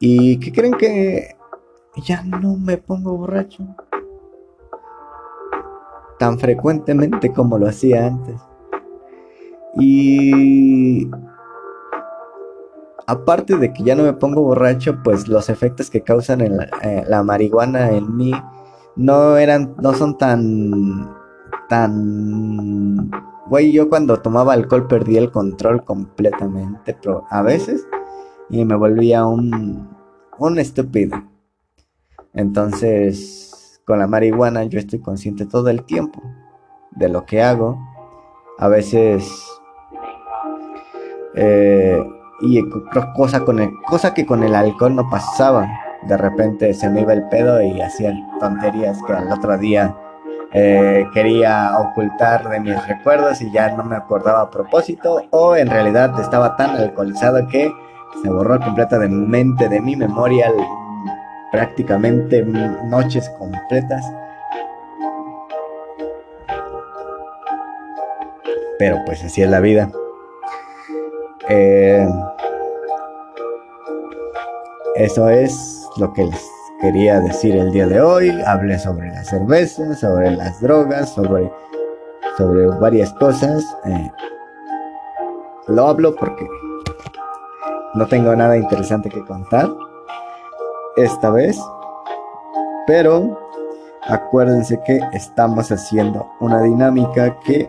¿Y 0.00 0.38
qué 0.38 0.52
creen 0.52 0.74
que 0.74 1.36
ya 2.04 2.22
no 2.22 2.56
me 2.56 2.76
pongo 2.76 3.16
borracho? 3.16 3.64
Tan 6.18 6.38
frecuentemente 6.38 7.32
como 7.32 7.58
lo 7.58 7.68
hacía 7.68 8.06
antes. 8.06 8.40
Y 9.78 11.08
aparte 13.06 13.56
de 13.56 13.72
que 13.72 13.82
ya 13.82 13.94
no 13.94 14.02
me 14.02 14.14
pongo 14.14 14.42
borracho, 14.42 15.02
pues 15.02 15.28
los 15.28 15.48
efectos 15.48 15.90
que 15.90 16.02
causan 16.02 16.40
la, 16.56 16.64
eh, 16.82 17.04
la 17.06 17.22
marihuana 17.22 17.90
en 17.90 18.16
mí 18.16 18.32
no 18.96 19.36
eran, 19.36 19.74
no 19.80 19.92
son 19.94 20.16
tan, 20.18 21.14
tan, 21.68 23.10
güey, 23.46 23.72
yo 23.72 23.88
cuando 23.88 24.20
tomaba 24.20 24.54
alcohol 24.54 24.86
perdí 24.88 25.18
el 25.18 25.30
control 25.30 25.84
completamente, 25.84 26.96
pero 27.00 27.24
a 27.30 27.42
veces, 27.42 27.86
y 28.48 28.64
me 28.64 28.74
volvía 28.74 29.26
un, 29.26 29.88
un 30.38 30.58
estúpido. 30.58 31.22
Entonces, 32.32 33.80
con 33.86 33.98
la 33.98 34.06
marihuana 34.06 34.64
yo 34.64 34.78
estoy 34.78 35.00
consciente 35.00 35.46
todo 35.46 35.68
el 35.68 35.84
tiempo 35.84 36.22
de 36.92 37.08
lo 37.08 37.24
que 37.24 37.42
hago. 37.42 37.78
A 38.58 38.68
veces, 38.68 39.46
eh, 41.34 42.02
y 42.40 42.62
cosa, 43.14 43.44
con 43.44 43.60
el, 43.60 43.70
cosa 43.86 44.14
que 44.14 44.26
con 44.26 44.42
el 44.42 44.54
alcohol 44.54 44.94
no 44.94 45.08
pasaba 45.10 45.68
de 46.06 46.16
repente 46.16 46.72
se 46.74 46.88
me 46.88 47.02
iba 47.02 47.12
el 47.12 47.28
pedo 47.28 47.60
y 47.62 47.80
hacía 47.80 48.12
tonterías 48.40 49.02
que 49.06 49.12
al 49.12 49.32
otro 49.32 49.56
día 49.58 49.94
eh, 50.52 51.04
quería 51.12 51.76
ocultar 51.78 52.48
de 52.48 52.60
mis 52.60 52.86
recuerdos 52.86 53.42
y 53.42 53.50
ya 53.50 53.76
no 53.76 53.84
me 53.84 53.96
acordaba 53.96 54.42
a 54.42 54.50
propósito 54.50 55.22
o 55.30 55.56
en 55.56 55.68
realidad 55.68 56.18
estaba 56.20 56.56
tan 56.56 56.70
alcoholizado 56.70 57.46
que 57.48 57.70
se 58.22 58.30
borró 58.30 58.58
completamente 58.60 59.68
de 59.68 59.80
mi 59.80 59.96
memoria 59.96 60.52
prácticamente 61.50 62.44
noches 62.44 63.28
completas. 63.38 64.04
Pero 68.78 68.98
pues 69.06 69.24
así 69.24 69.42
es 69.42 69.50
la 69.50 69.60
vida. 69.60 69.90
Eh, 71.48 72.06
eso 74.96 75.28
es 75.28 75.75
lo 75.98 76.12
que 76.12 76.24
les 76.24 76.50
quería 76.80 77.20
decir 77.20 77.56
el 77.56 77.70
día 77.70 77.86
de 77.86 78.00
hoy. 78.00 78.30
Hablé 78.46 78.78
sobre 78.78 79.10
la 79.10 79.24
cerveza, 79.24 79.94
sobre 79.94 80.30
las 80.30 80.60
drogas, 80.60 81.10
sobre, 81.10 81.50
sobre 82.36 82.66
varias 82.78 83.12
cosas. 83.14 83.64
Eh, 83.84 84.10
lo 85.68 85.88
hablo 85.88 86.14
porque 86.14 86.46
no 87.94 88.06
tengo 88.06 88.34
nada 88.36 88.56
interesante 88.56 89.08
que 89.08 89.24
contar 89.24 89.68
esta 90.96 91.30
vez. 91.30 91.58
Pero 92.86 93.40
acuérdense 94.08 94.80
que 94.86 95.00
estamos 95.12 95.72
haciendo 95.72 96.30
una 96.40 96.62
dinámica 96.62 97.38
que 97.40 97.68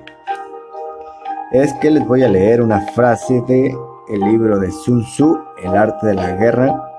es 1.52 1.74
que 1.76 1.90
les 1.90 2.06
voy 2.06 2.24
a 2.24 2.30
leer 2.30 2.62
una 2.62 2.82
frase 2.92 3.42
de 3.48 3.76
el 4.10 4.20
libro 4.20 4.60
de 4.60 4.72
Sun 4.72 5.04
Tzu, 5.04 5.38
El 5.64 5.76
arte 5.76 6.08
de 6.08 6.14
la 6.14 6.32
guerra 6.34 6.97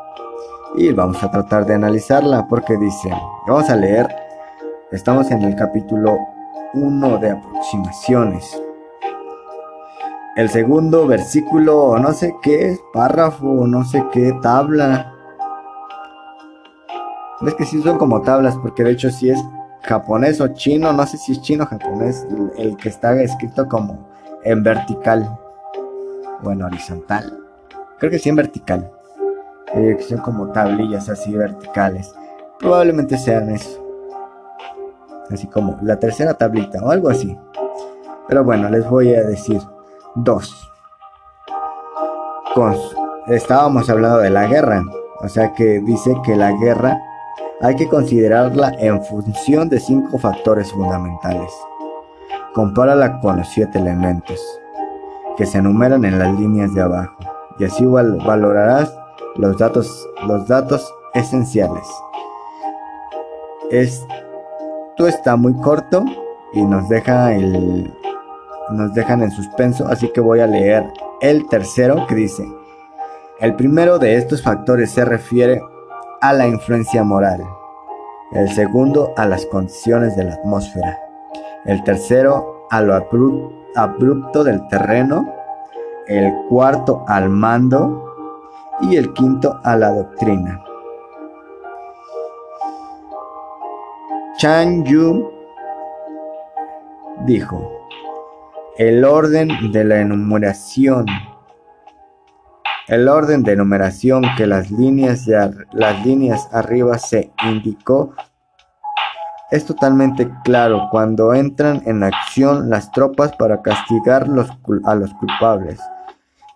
y 0.74 0.92
vamos 0.92 1.22
a 1.22 1.30
tratar 1.30 1.66
de 1.66 1.74
analizarla 1.74 2.46
porque 2.46 2.76
dice, 2.76 3.10
vamos 3.46 3.68
a 3.70 3.76
leer, 3.76 4.06
estamos 4.90 5.30
en 5.30 5.42
el 5.42 5.56
capítulo 5.56 6.18
1 6.74 7.18
de 7.18 7.30
aproximaciones. 7.30 8.62
El 10.36 10.48
segundo 10.50 11.06
versículo, 11.06 11.98
no 11.98 12.12
sé 12.12 12.36
qué, 12.42 12.78
párrafo, 12.92 13.66
no 13.66 13.84
sé 13.84 14.04
qué, 14.12 14.32
tabla. 14.40 15.12
Es 17.44 17.54
que 17.54 17.64
sí 17.64 17.82
son 17.82 17.98
como 17.98 18.22
tablas, 18.22 18.56
porque 18.56 18.84
de 18.84 18.92
hecho 18.92 19.10
si 19.10 19.30
es 19.30 19.38
japonés 19.82 20.40
o 20.40 20.48
chino, 20.48 20.92
no 20.92 21.06
sé 21.06 21.16
si 21.16 21.32
es 21.32 21.42
chino 21.42 21.64
o 21.64 21.66
japonés, 21.66 22.26
el 22.56 22.76
que 22.76 22.88
está 22.88 23.20
escrito 23.20 23.68
como 23.68 24.08
en 24.44 24.62
vertical 24.62 25.38
o 26.44 26.52
en 26.52 26.62
horizontal. 26.62 27.36
Creo 27.98 28.10
que 28.10 28.18
sí 28.18 28.28
en 28.28 28.36
vertical 28.36 28.92
que 29.72 30.02
son 30.02 30.18
como 30.18 30.50
tablillas 30.52 31.08
así 31.08 31.34
verticales. 31.34 32.14
Probablemente 32.58 33.16
sean 33.18 33.50
eso. 33.50 33.84
así 35.30 35.46
como 35.46 35.78
la 35.82 35.98
tercera 35.98 36.34
tablita 36.34 36.82
o 36.82 36.90
algo 36.90 37.08
así. 37.10 37.38
Pero 38.28 38.44
bueno, 38.44 38.68
les 38.68 38.88
voy 38.88 39.14
a 39.14 39.22
decir 39.22 39.60
dos. 40.14 40.70
estábamos 43.28 43.88
hablando 43.88 44.18
de 44.18 44.30
la 44.30 44.46
guerra, 44.46 44.82
o 45.20 45.28
sea 45.28 45.52
que 45.52 45.80
dice 45.80 46.14
que 46.24 46.34
la 46.34 46.52
guerra 46.52 46.98
hay 47.60 47.76
que 47.76 47.88
considerarla 47.88 48.72
en 48.78 49.02
función 49.04 49.68
de 49.68 49.80
cinco 49.80 50.18
factores 50.18 50.72
fundamentales. 50.72 51.52
Compárala 52.54 53.20
con 53.20 53.36
los 53.36 53.48
siete 53.48 53.78
elementos 53.78 54.40
que 55.36 55.46
se 55.46 55.58
enumeran 55.58 56.04
en 56.04 56.18
las 56.18 56.34
líneas 56.38 56.74
de 56.74 56.82
abajo 56.82 57.16
y 57.58 57.64
así 57.64 57.84
valorarás 57.86 58.92
los 59.38 59.56
datos, 59.56 60.08
los 60.26 60.46
datos 60.46 60.94
esenciales. 61.14 61.86
Esto 63.70 65.06
está 65.06 65.36
muy 65.36 65.54
corto 65.60 66.04
y 66.52 66.62
nos 66.64 66.88
deja 66.88 67.30
nos 68.70 68.92
dejan 68.92 69.22
en 69.22 69.30
suspenso, 69.30 69.86
así 69.88 70.10
que 70.12 70.20
voy 70.20 70.40
a 70.40 70.46
leer 70.46 70.84
el 71.22 71.48
tercero 71.48 72.06
que 72.06 72.14
dice, 72.14 72.46
el 73.40 73.54
primero 73.54 73.98
de 73.98 74.16
estos 74.16 74.42
factores 74.42 74.90
se 74.90 75.06
refiere 75.06 75.62
a 76.20 76.32
la 76.34 76.46
influencia 76.46 77.02
moral, 77.02 77.42
el 78.32 78.50
segundo 78.50 79.14
a 79.16 79.26
las 79.26 79.46
condiciones 79.46 80.16
de 80.16 80.24
la 80.24 80.34
atmósfera, 80.34 80.98
el 81.64 81.82
tercero 81.84 82.66
a 82.70 82.82
lo 82.82 82.94
abrupto 83.74 84.44
del 84.44 84.66
terreno, 84.68 85.32
el 86.06 86.30
cuarto 86.50 87.04
al 87.06 87.30
mando 87.30 88.07
y 88.80 88.96
el 88.96 89.12
quinto 89.12 89.60
a 89.64 89.76
la 89.76 89.90
doctrina. 89.90 90.62
Chan 94.38 94.84
Yu 94.84 95.30
dijo, 97.26 97.78
el 98.76 99.04
orden 99.04 99.72
de 99.72 99.84
la 99.84 100.00
enumeración. 100.00 101.06
El 102.86 103.08
orden 103.08 103.42
de 103.42 103.56
numeración 103.56 104.24
que 104.36 104.46
las 104.46 104.70
líneas, 104.70 105.26
las 105.72 106.06
líneas 106.06 106.48
arriba 106.52 106.96
se 106.98 107.32
indicó 107.44 108.14
es 109.50 109.64
totalmente 109.64 110.30
claro 110.44 110.88
cuando 110.90 111.34
entran 111.34 111.82
en 111.86 112.02
acción 112.02 112.70
las 112.70 112.92
tropas 112.92 113.34
para 113.36 113.62
castigar 113.62 114.24
a 114.84 114.94
los 114.94 115.14
culpables. 115.14 115.80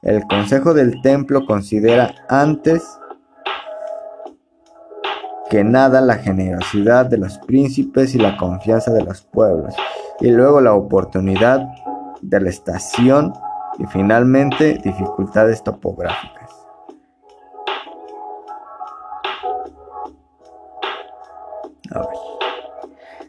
El 0.02 0.26
Consejo 0.26 0.74
del 0.74 1.00
Templo 1.00 1.46
considera 1.46 2.12
antes 2.28 2.82
que 5.48 5.62
nada 5.62 6.00
la 6.00 6.16
generosidad 6.16 7.06
de 7.06 7.18
los 7.18 7.38
príncipes 7.38 8.12
y 8.16 8.18
la 8.18 8.36
confianza 8.36 8.92
de 8.92 9.04
los 9.04 9.22
pueblos, 9.22 9.76
y 10.20 10.30
luego 10.30 10.60
la 10.60 10.74
oportunidad 10.74 11.68
de 12.20 12.40
la 12.40 12.50
estación 12.50 13.32
y 13.78 13.86
finalmente 13.86 14.80
dificultades 14.82 15.62
topográficas. 15.62 16.50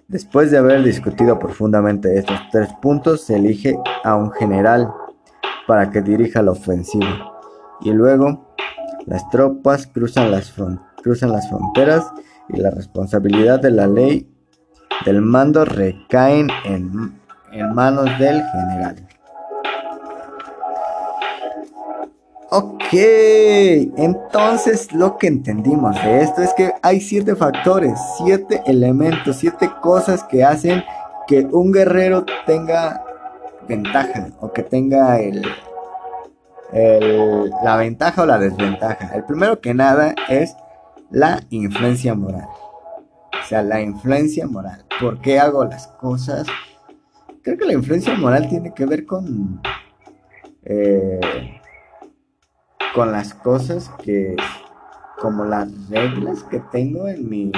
Después 0.08 0.50
de 0.50 0.58
haber 0.58 0.82
discutido 0.82 1.38
profundamente 1.38 2.18
estos 2.18 2.40
tres 2.52 2.70
puntos, 2.82 3.22
se 3.26 3.36
elige 3.36 3.78
a 4.04 4.16
un 4.16 4.32
general 4.32 4.92
para 5.68 5.90
que 5.90 6.02
dirija 6.02 6.42
la 6.42 6.52
ofensiva. 6.52 7.34
Y 7.82 7.92
luego 7.92 8.56
las 9.06 9.30
tropas 9.30 9.88
cruzan 9.88 10.32
las, 10.32 10.52
fronteras 10.52 12.12
y 12.50 12.58
la 12.58 12.70
responsabilidad 12.70 13.60
de 13.60 13.72
la 13.72 13.88
ley 13.88 14.30
del 15.06 15.22
mando 15.22 15.66
recaen 15.66 16.50
en 16.66 17.24
en 17.54 17.74
manos 17.74 18.06
del 18.20 18.44
general. 18.44 19.08
Ok, 22.50 22.94
entonces 23.98 24.92
lo 24.94 25.18
que 25.18 25.28
entendimos 25.28 25.96
de 26.04 26.22
esto 26.22 26.44
es 26.44 26.54
que 26.54 26.72
hay 26.84 27.02
siete 27.02 27.36
factores, 27.36 28.00
siete 28.18 28.62
elementos, 28.68 29.38
siete 29.38 29.72
cosas 29.82 30.24
que 30.24 30.44
hacen 30.44 30.84
que 31.28 31.48
un 31.52 31.72
guerrero 31.72 32.26
tenga 32.46 33.03
ventaja 33.68 34.30
o 34.40 34.52
que 34.52 34.64
tenga 34.64 35.20
el, 35.20 35.46
la 37.64 37.78
ventaja 37.78 38.24
o 38.24 38.26
la 38.26 38.40
desventaja. 38.40 39.16
El 39.16 39.24
primero 39.24 39.60
que 39.62 39.74
nada 39.74 40.16
es 40.30 40.56
la 41.12 41.42
influencia 41.50 42.16
moral. 42.16 42.48
O 42.48 43.46
sea, 43.48 43.62
la 43.62 43.82
influencia 43.82 44.48
moral. 44.48 44.86
¿Por 45.00 45.20
qué 45.22 45.40
hago 45.40 45.66
las 45.66 45.88
cosas? 45.88 46.48
creo 47.44 47.58
que 47.58 47.66
la 47.66 47.74
influencia 47.74 48.16
moral 48.16 48.48
tiene 48.50 48.74
que 48.74 48.86
ver 48.86 49.06
con 49.06 49.62
eh, 50.64 51.60
con 52.96 53.12
las 53.12 53.34
cosas 53.34 53.92
que 54.02 54.36
como 55.20 55.44
las 55.46 55.70
reglas 55.90 56.44
que 56.44 56.60
tengo 56.72 57.08
en 57.08 57.30
mi 57.30 57.52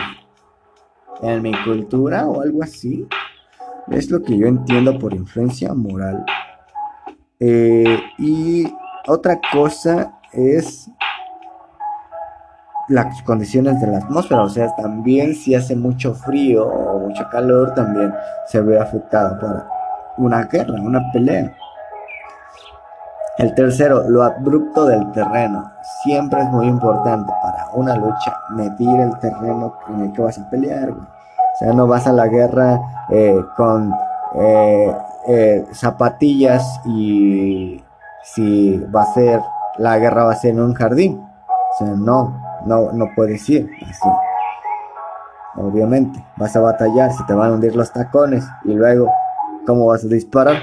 en 1.21 1.41
mi 1.41 1.53
cultura 1.63 2.27
o 2.27 2.41
algo 2.41 2.63
así 2.63 3.07
es 3.91 4.09
lo 4.09 4.21
que 4.21 4.37
yo 4.37 4.47
entiendo 4.47 4.97
por 4.97 5.13
influencia 5.13 5.73
moral 5.73 6.25
eh, 7.39 7.99
y 8.17 8.65
otra 9.07 9.39
cosa 9.51 10.19
es 10.31 10.89
las 12.87 13.21
condiciones 13.23 13.79
de 13.81 13.87
la 13.87 13.97
atmósfera, 13.97 14.43
o 14.43 14.49
sea, 14.49 14.73
también 14.75 15.33
si 15.33 15.55
hace 15.55 15.75
mucho 15.75 16.13
frío 16.13 16.67
o 16.67 16.99
mucho 16.99 17.27
calor, 17.31 17.73
también 17.73 18.13
se 18.47 18.61
ve 18.61 18.79
afectado 18.79 19.39
por 19.39 19.65
una 20.17 20.43
guerra, 20.43 20.79
una 20.81 21.01
pelea. 21.11 21.51
El 23.37 23.53
tercero, 23.53 24.07
lo 24.07 24.23
abrupto 24.23 24.85
del 24.85 25.11
terreno. 25.11 25.69
Siempre 26.03 26.41
es 26.41 26.49
muy 26.51 26.67
importante 26.67 27.33
para 27.41 27.67
una 27.73 27.95
lucha 27.95 28.39
medir 28.51 28.99
el 29.01 29.19
terreno 29.19 29.77
en 29.89 30.01
el 30.01 30.13
que 30.13 30.21
vas 30.21 30.37
a 30.37 30.49
pelear. 30.49 30.93
O 31.55 31.57
sea, 31.57 31.73
no 31.73 31.87
vas 31.87 32.05
a 32.07 32.11
la 32.11 32.27
guerra 32.27 32.79
eh, 33.09 33.43
con 33.55 33.93
eh, 34.35 34.95
eh, 35.27 35.65
zapatillas 35.71 36.81
y 36.85 37.83
si 38.23 38.77
va 38.93 39.03
a 39.03 39.13
ser, 39.13 39.41
la 39.77 39.97
guerra 39.97 40.25
va 40.25 40.33
a 40.33 40.35
ser 40.35 40.51
en 40.51 40.61
un 40.61 40.73
jardín. 40.73 41.19
O 41.19 41.77
sea, 41.77 41.87
no, 41.95 42.61
no, 42.65 42.91
no 42.91 43.07
puedes 43.15 43.47
ir 43.49 43.69
así. 43.81 44.09
Obviamente, 45.57 46.23
vas 46.37 46.55
a 46.55 46.59
batallar, 46.59 47.11
si 47.13 47.25
te 47.25 47.33
van 47.33 47.51
a 47.51 47.53
hundir 47.53 47.75
los 47.75 47.91
tacones 47.91 48.45
y 48.65 48.73
luego 48.73 49.09
¿Cómo 49.65 49.87
vas 49.87 50.03
a 50.03 50.07
disparar? 50.07 50.57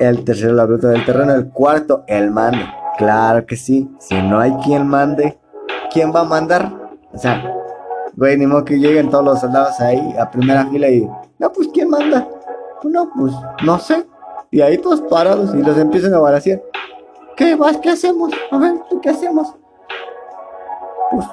El 0.00 0.24
tercero, 0.24 0.52
la 0.52 0.64
bruta 0.64 0.88
del 0.88 1.04
terreno. 1.04 1.32
El 1.32 1.50
cuarto, 1.50 2.02
el 2.08 2.32
mando. 2.32 2.64
Claro 2.96 3.46
que 3.46 3.56
sí. 3.56 3.88
Si 4.00 4.20
no 4.20 4.40
hay 4.40 4.52
quien 4.64 4.86
mande, 4.88 5.38
¿quién 5.92 6.12
va 6.12 6.20
a 6.20 6.24
mandar? 6.24 6.72
O 7.12 7.18
sea, 7.18 7.54
güey, 8.16 8.36
ni 8.36 8.46
modo 8.46 8.64
que 8.64 8.78
lleguen 8.78 9.10
todos 9.10 9.24
los 9.24 9.40
soldados 9.40 9.78
ahí 9.80 10.14
a 10.18 10.30
primera 10.30 10.66
fila 10.66 10.88
y. 10.88 11.08
No, 11.38 11.52
pues 11.52 11.68
¿quién 11.72 11.90
manda? 11.90 12.28
Pues 12.80 12.92
no, 12.92 13.10
pues 13.14 13.32
no 13.64 13.78
sé. 13.78 14.06
Y 14.50 14.60
ahí 14.60 14.78
todos 14.78 15.00
parados 15.02 15.54
y 15.54 15.62
los 15.62 15.76
empiezan 15.76 16.14
a 16.14 16.18
balasear. 16.18 16.62
¿Qué 17.36 17.54
vas? 17.54 17.76
¿Qué 17.78 17.90
hacemos? 17.90 18.32
A 18.50 18.58
ver, 18.58 18.74
¿tú 18.90 19.00
qué 19.00 19.10
hacemos? 19.10 19.54
Pues 21.10 21.26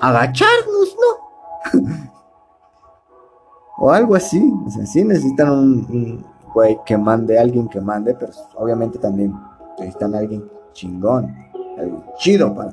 agacharnos, 0.00 0.96
¿no? 1.00 1.80
o 3.78 3.90
algo 3.90 4.14
así. 4.14 4.52
O 4.66 4.70
sea, 4.70 4.86
sí 4.86 5.04
necesitan 5.04 5.50
un, 5.50 6.24
güey 6.52 6.78
que 6.84 6.96
mande, 6.96 7.38
alguien 7.38 7.68
que 7.68 7.80
mande, 7.80 8.14
pero 8.14 8.32
obviamente 8.56 8.98
también 8.98 9.34
necesitan 9.78 10.14
alguien 10.14 10.48
chingón, 10.72 11.34
alguien 11.78 12.04
chido 12.18 12.54
para 12.54 12.72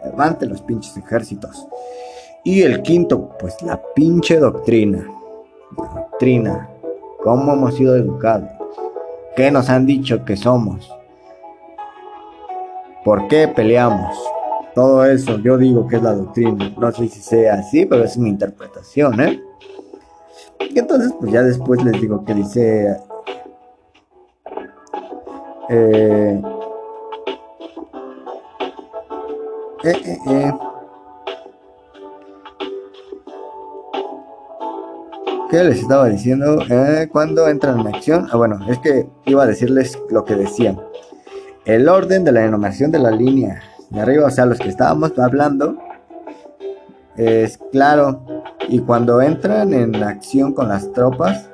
que 0.00 0.08
levante 0.08 0.46
los 0.46 0.62
pinches 0.62 0.96
ejércitos. 0.96 1.66
Y 2.44 2.62
el 2.62 2.82
quinto, 2.82 3.30
pues 3.38 3.60
la 3.62 3.80
pinche 3.94 4.38
doctrina. 4.38 5.06
doctrina. 5.76 6.68
¿Cómo 7.22 7.52
hemos 7.52 7.74
sido 7.74 7.96
educados? 7.96 8.50
¿Qué 9.36 9.50
nos 9.50 9.68
han 9.68 9.86
dicho 9.86 10.24
que 10.24 10.36
somos? 10.36 10.90
¿Por 13.04 13.28
qué 13.28 13.48
peleamos? 13.48 14.16
Todo 14.74 15.04
eso 15.04 15.38
yo 15.38 15.58
digo 15.58 15.86
que 15.86 15.96
es 15.96 16.02
la 16.02 16.14
doctrina. 16.14 16.72
No 16.78 16.92
sé 16.92 17.08
si 17.08 17.20
sea 17.20 17.54
así, 17.54 17.86
pero 17.86 18.04
es 18.04 18.16
mi 18.16 18.30
interpretación, 18.30 19.20
¿eh? 19.20 19.40
Y 20.60 20.78
entonces, 20.78 21.12
pues 21.18 21.32
ya 21.32 21.42
después 21.42 21.82
les 21.82 22.00
digo 22.00 22.24
que 22.24 22.34
dice. 22.34 22.96
Eh, 25.68 26.42
eh, 29.84 30.02
eh, 30.04 30.18
eh. 30.26 30.52
¿Qué 35.50 35.64
les 35.64 35.80
estaba 35.80 36.08
diciendo? 36.08 36.58
¿Cuándo 37.10 37.48
entran 37.48 37.80
en 37.80 37.88
acción? 37.88 38.28
Ah, 38.30 38.36
bueno, 38.36 38.60
es 38.68 38.78
que 38.78 39.08
iba 39.26 39.42
a 39.42 39.46
decirles 39.46 39.98
lo 40.10 40.24
que 40.24 40.36
decían. 40.36 40.80
El 41.64 41.88
orden 41.88 42.22
de 42.24 42.32
la 42.32 42.44
enumeración 42.44 42.92
de 42.92 43.00
la 43.00 43.10
línea 43.10 43.60
de 43.90 44.00
arriba, 44.00 44.26
o 44.26 44.30
sea, 44.30 44.46
los 44.46 44.58
que 44.58 44.68
estábamos 44.68 45.18
hablando, 45.18 45.76
es 47.16 47.58
claro. 47.72 48.44
Y 48.68 48.78
cuando 48.78 49.20
entran 49.20 49.74
en 49.74 49.96
acción 49.96 50.52
con 50.52 50.68
las 50.68 50.92
tropas, 50.92 51.49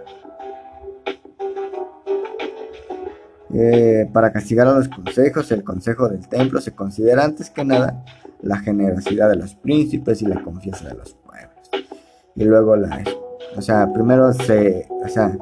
eh, 3.58 4.10
para 4.12 4.32
castigar 4.32 4.66
a 4.66 4.74
los 4.74 4.88
consejos, 4.88 5.50
el 5.50 5.64
consejo 5.64 6.08
del 6.08 6.28
templo 6.28 6.60
se 6.60 6.74
considera 6.74 7.24
antes 7.24 7.48
que 7.48 7.64
nada 7.64 8.04
la 8.42 8.58
generosidad 8.58 9.30
de 9.30 9.36
los 9.36 9.54
príncipes 9.54 10.20
y 10.20 10.26
la 10.26 10.42
confianza 10.42 10.88
de 10.88 10.94
los 10.94 11.14
pueblos. 11.14 11.70
Y 12.34 12.44
luego 12.44 12.76
la... 12.76 13.02
O 13.56 13.62
sea, 13.62 13.90
primero 13.94 14.30
se... 14.34 14.86
O 15.02 15.08
sea, 15.08 15.34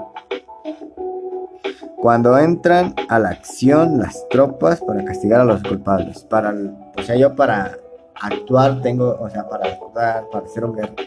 cuando 1.96 2.38
entran 2.38 2.94
a 3.08 3.18
la 3.18 3.30
acción 3.30 3.98
las 3.98 4.28
tropas 4.28 4.80
para 4.80 5.04
castigar 5.04 5.40
a 5.40 5.44
los 5.44 5.62
culpables. 5.62 6.22
Para, 6.22 6.54
o 6.96 7.02
sea, 7.02 7.16
yo 7.16 7.34
para 7.34 7.76
actuar 8.20 8.80
tengo, 8.80 9.16
o 9.18 9.28
sea, 9.28 9.48
para 9.48 9.72
actuar, 9.72 10.24
para 10.30 10.46
ser 10.46 10.64
un 10.64 10.76
guerrero, 10.76 11.02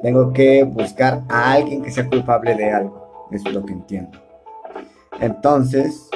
tengo 0.00 0.32
que 0.32 0.62
buscar 0.62 1.22
a 1.28 1.52
alguien 1.52 1.82
que 1.82 1.90
sea 1.90 2.08
culpable 2.08 2.54
de 2.54 2.70
algo. 2.70 3.26
Es 3.32 3.42
lo 3.50 3.64
que 3.64 3.72
entiendo. 3.72 4.18
Entonces, 5.20 6.08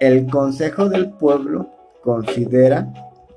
el 0.00 0.26
consejo 0.28 0.88
del 0.88 1.10
pueblo 1.10 1.68
considera 2.02 2.92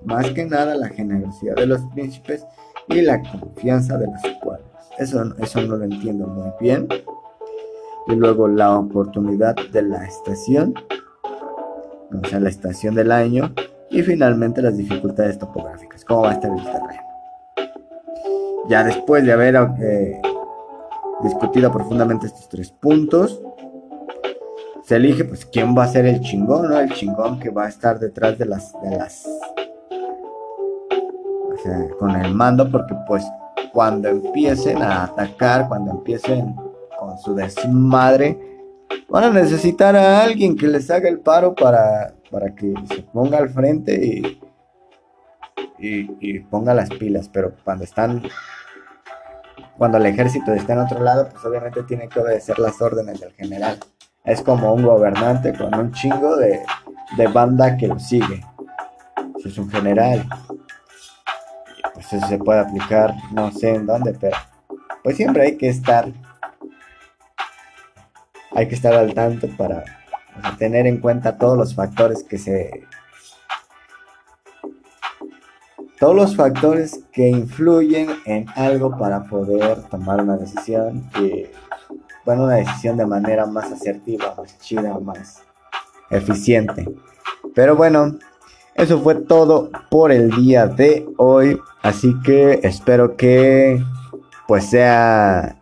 más 0.05 0.29
que 0.31 0.45
nada 0.45 0.75
la 0.75 0.89
generosidad 0.89 1.55
de 1.55 1.67
los 1.67 1.81
príncipes 1.93 2.45
y 2.87 3.01
la 3.01 3.21
confianza 3.21 3.97
de 3.97 4.07
los 4.07 4.21
pueblos. 4.41 4.67
Eso, 4.97 5.23
eso 5.39 5.61
no 5.61 5.77
lo 5.77 5.83
entiendo 5.83 6.27
muy 6.27 6.51
bien. 6.59 6.87
Y 8.07 8.15
luego 8.15 8.47
la 8.47 8.77
oportunidad 8.77 9.55
de 9.71 9.81
la 9.81 10.05
estación, 10.05 10.73
o 12.11 12.27
sea, 12.27 12.39
la 12.39 12.49
estación 12.49 12.95
del 12.95 13.11
año. 13.11 13.53
Y 13.89 14.01
finalmente 14.01 14.61
las 14.61 14.75
dificultades 14.77 15.39
topográficas, 15.39 16.03
cómo 16.03 16.23
va 16.23 16.31
a 16.31 16.33
estar 16.33 16.51
el 16.51 16.63
terreno. 16.63 17.01
Ya 18.69 18.83
después 18.83 19.25
de 19.25 19.31
haber 19.31 19.55
eh, 19.81 20.21
discutido 21.23 21.71
profundamente 21.71 22.27
estos 22.27 22.49
tres 22.49 22.69
puntos, 22.71 23.41
se 24.87 24.95
elige 24.95 25.25
pues 25.25 25.45
quién 25.45 25.77
va 25.77 25.83
a 25.83 25.87
ser 25.87 26.05
el 26.05 26.21
chingón, 26.21 26.69
¿no? 26.69 26.79
El 26.79 26.89
chingón 26.93 27.41
que 27.41 27.49
va 27.49 27.65
a 27.65 27.67
estar 27.67 27.99
detrás 27.99 28.37
de 28.37 28.45
las, 28.45 28.71
de 28.81 28.95
las, 28.95 29.27
o 31.51 31.57
sea, 31.61 31.89
con 31.99 32.15
el 32.15 32.33
mando, 32.33 32.71
porque 32.71 32.95
pues 33.05 33.25
cuando 33.73 34.07
empiecen 34.07 34.81
a 34.81 35.03
atacar, 35.03 35.67
cuando 35.67 35.91
empiecen 35.91 36.55
con 36.97 37.19
su 37.19 37.35
desmadre, 37.35 38.39
van 39.09 39.25
a 39.25 39.29
necesitar 39.29 39.93
a 39.97 40.23
alguien 40.23 40.55
que 40.55 40.67
les 40.67 40.89
haga 40.89 41.09
el 41.09 41.19
paro 41.19 41.53
para, 41.53 42.13
para 42.31 42.55
que 42.55 42.73
se 42.89 43.01
ponga 43.03 43.39
al 43.39 43.49
frente 43.49 43.93
y, 43.93 44.39
y, 45.79 46.15
y 46.21 46.39
ponga 46.39 46.73
las 46.73 46.89
pilas, 46.91 47.27
pero 47.27 47.53
cuando 47.61 47.83
están 47.83 48.23
cuando 49.77 49.97
el 49.97 50.05
ejército 50.05 50.53
está 50.53 50.73
en 50.73 50.79
otro 50.79 51.03
lado, 51.03 51.27
pues 51.29 51.43
obviamente 51.43 51.83
tiene 51.83 52.07
que 52.07 52.21
obedecer 52.21 52.57
las 52.57 52.81
órdenes 52.81 53.19
del 53.19 53.33
general 53.33 53.77
es 54.27 54.41
como 54.41 54.73
un 54.73 54.83
gobernante 54.83 55.53
con 55.53 55.73
un 55.73 55.91
chingo 55.93 56.35
de, 56.35 56.59
banda 57.33 57.77
que 57.77 57.87
lo 57.87 57.97
sigue. 57.97 58.45
Si 59.41 59.47
es 59.47 59.57
un 59.57 59.69
general, 59.71 60.27
pues 61.93 62.11
eso 62.11 62.27
se 62.27 62.37
puede 62.37 62.59
aplicar 62.59 63.15
no 63.31 63.51
sé 63.51 63.75
en 63.75 63.85
dónde, 63.85 64.13
pero 64.19 64.35
pues 65.01 65.15
siempre 65.15 65.43
hay 65.43 65.57
que 65.57 65.69
estar, 65.69 66.11
hay 68.51 68.67
que 68.67 68.75
estar 68.75 68.93
al 68.93 69.13
tanto 69.13 69.47
para 69.55 69.85
tener 70.57 70.87
en 70.87 70.99
cuenta 70.99 71.37
todos 71.37 71.57
los 71.57 71.73
factores 71.73 72.23
que 72.23 72.37
se 72.37 72.83
todos 75.99 76.15
los 76.15 76.35
factores 76.35 76.99
que 77.11 77.29
influyen 77.29 78.09
en 78.25 78.45
algo 78.55 78.95
para 78.97 79.23
poder 79.23 79.83
tomar 79.83 80.21
una 80.21 80.37
decisión 80.37 81.09
y 81.19 81.45
bueno, 82.27 82.43
una 82.43 82.55
decisión 82.55 82.97
de 82.97 83.05
manera 83.05 83.45
más 83.45 83.71
asertiva, 83.71 84.35
más 84.37 84.59
chida, 84.59 84.99
más 84.99 85.43
eficiente. 86.09 86.85
Pero 87.55 87.77
bueno, 87.77 88.17
eso 88.75 88.99
fue 88.99 89.15
todo 89.15 89.69
por 89.89 90.11
el 90.11 90.31
día 90.31 90.67
de 90.67 91.07
hoy. 91.15 91.57
Así 91.81 92.13
que 92.25 92.59
espero 92.63 93.15
que 93.15 93.81
pues 94.45 94.69
sea 94.69 95.55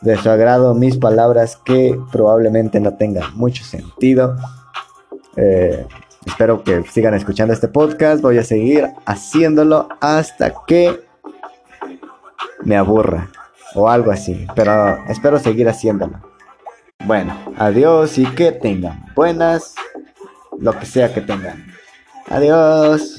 de 0.00 0.16
su 0.16 0.30
agrado 0.30 0.74
mis 0.74 0.96
palabras 0.96 1.58
que 1.62 2.00
probablemente 2.10 2.80
no 2.80 2.94
tengan 2.94 3.36
mucho 3.36 3.62
sentido. 3.62 4.38
Eh, 5.36 5.86
espero 6.24 6.64
que 6.64 6.82
sigan 6.84 7.12
escuchando 7.12 7.52
este 7.52 7.68
podcast. 7.68 8.22
Voy 8.22 8.38
a 8.38 8.42
seguir 8.42 8.88
haciéndolo 9.04 9.86
hasta 10.00 10.54
que 10.66 10.98
me 12.62 12.78
aburra 12.78 13.28
o 13.74 13.88
algo 13.88 14.10
así, 14.10 14.46
pero 14.54 14.98
espero 15.08 15.38
seguir 15.38 15.68
haciéndolo. 15.68 16.20
Bueno, 17.04 17.34
adiós 17.56 18.18
y 18.18 18.26
que 18.26 18.52
tengan 18.52 19.06
buenas, 19.14 19.74
lo 20.58 20.78
que 20.78 20.86
sea 20.86 21.12
que 21.12 21.20
tengan. 21.20 21.66
Adiós. 22.28 23.16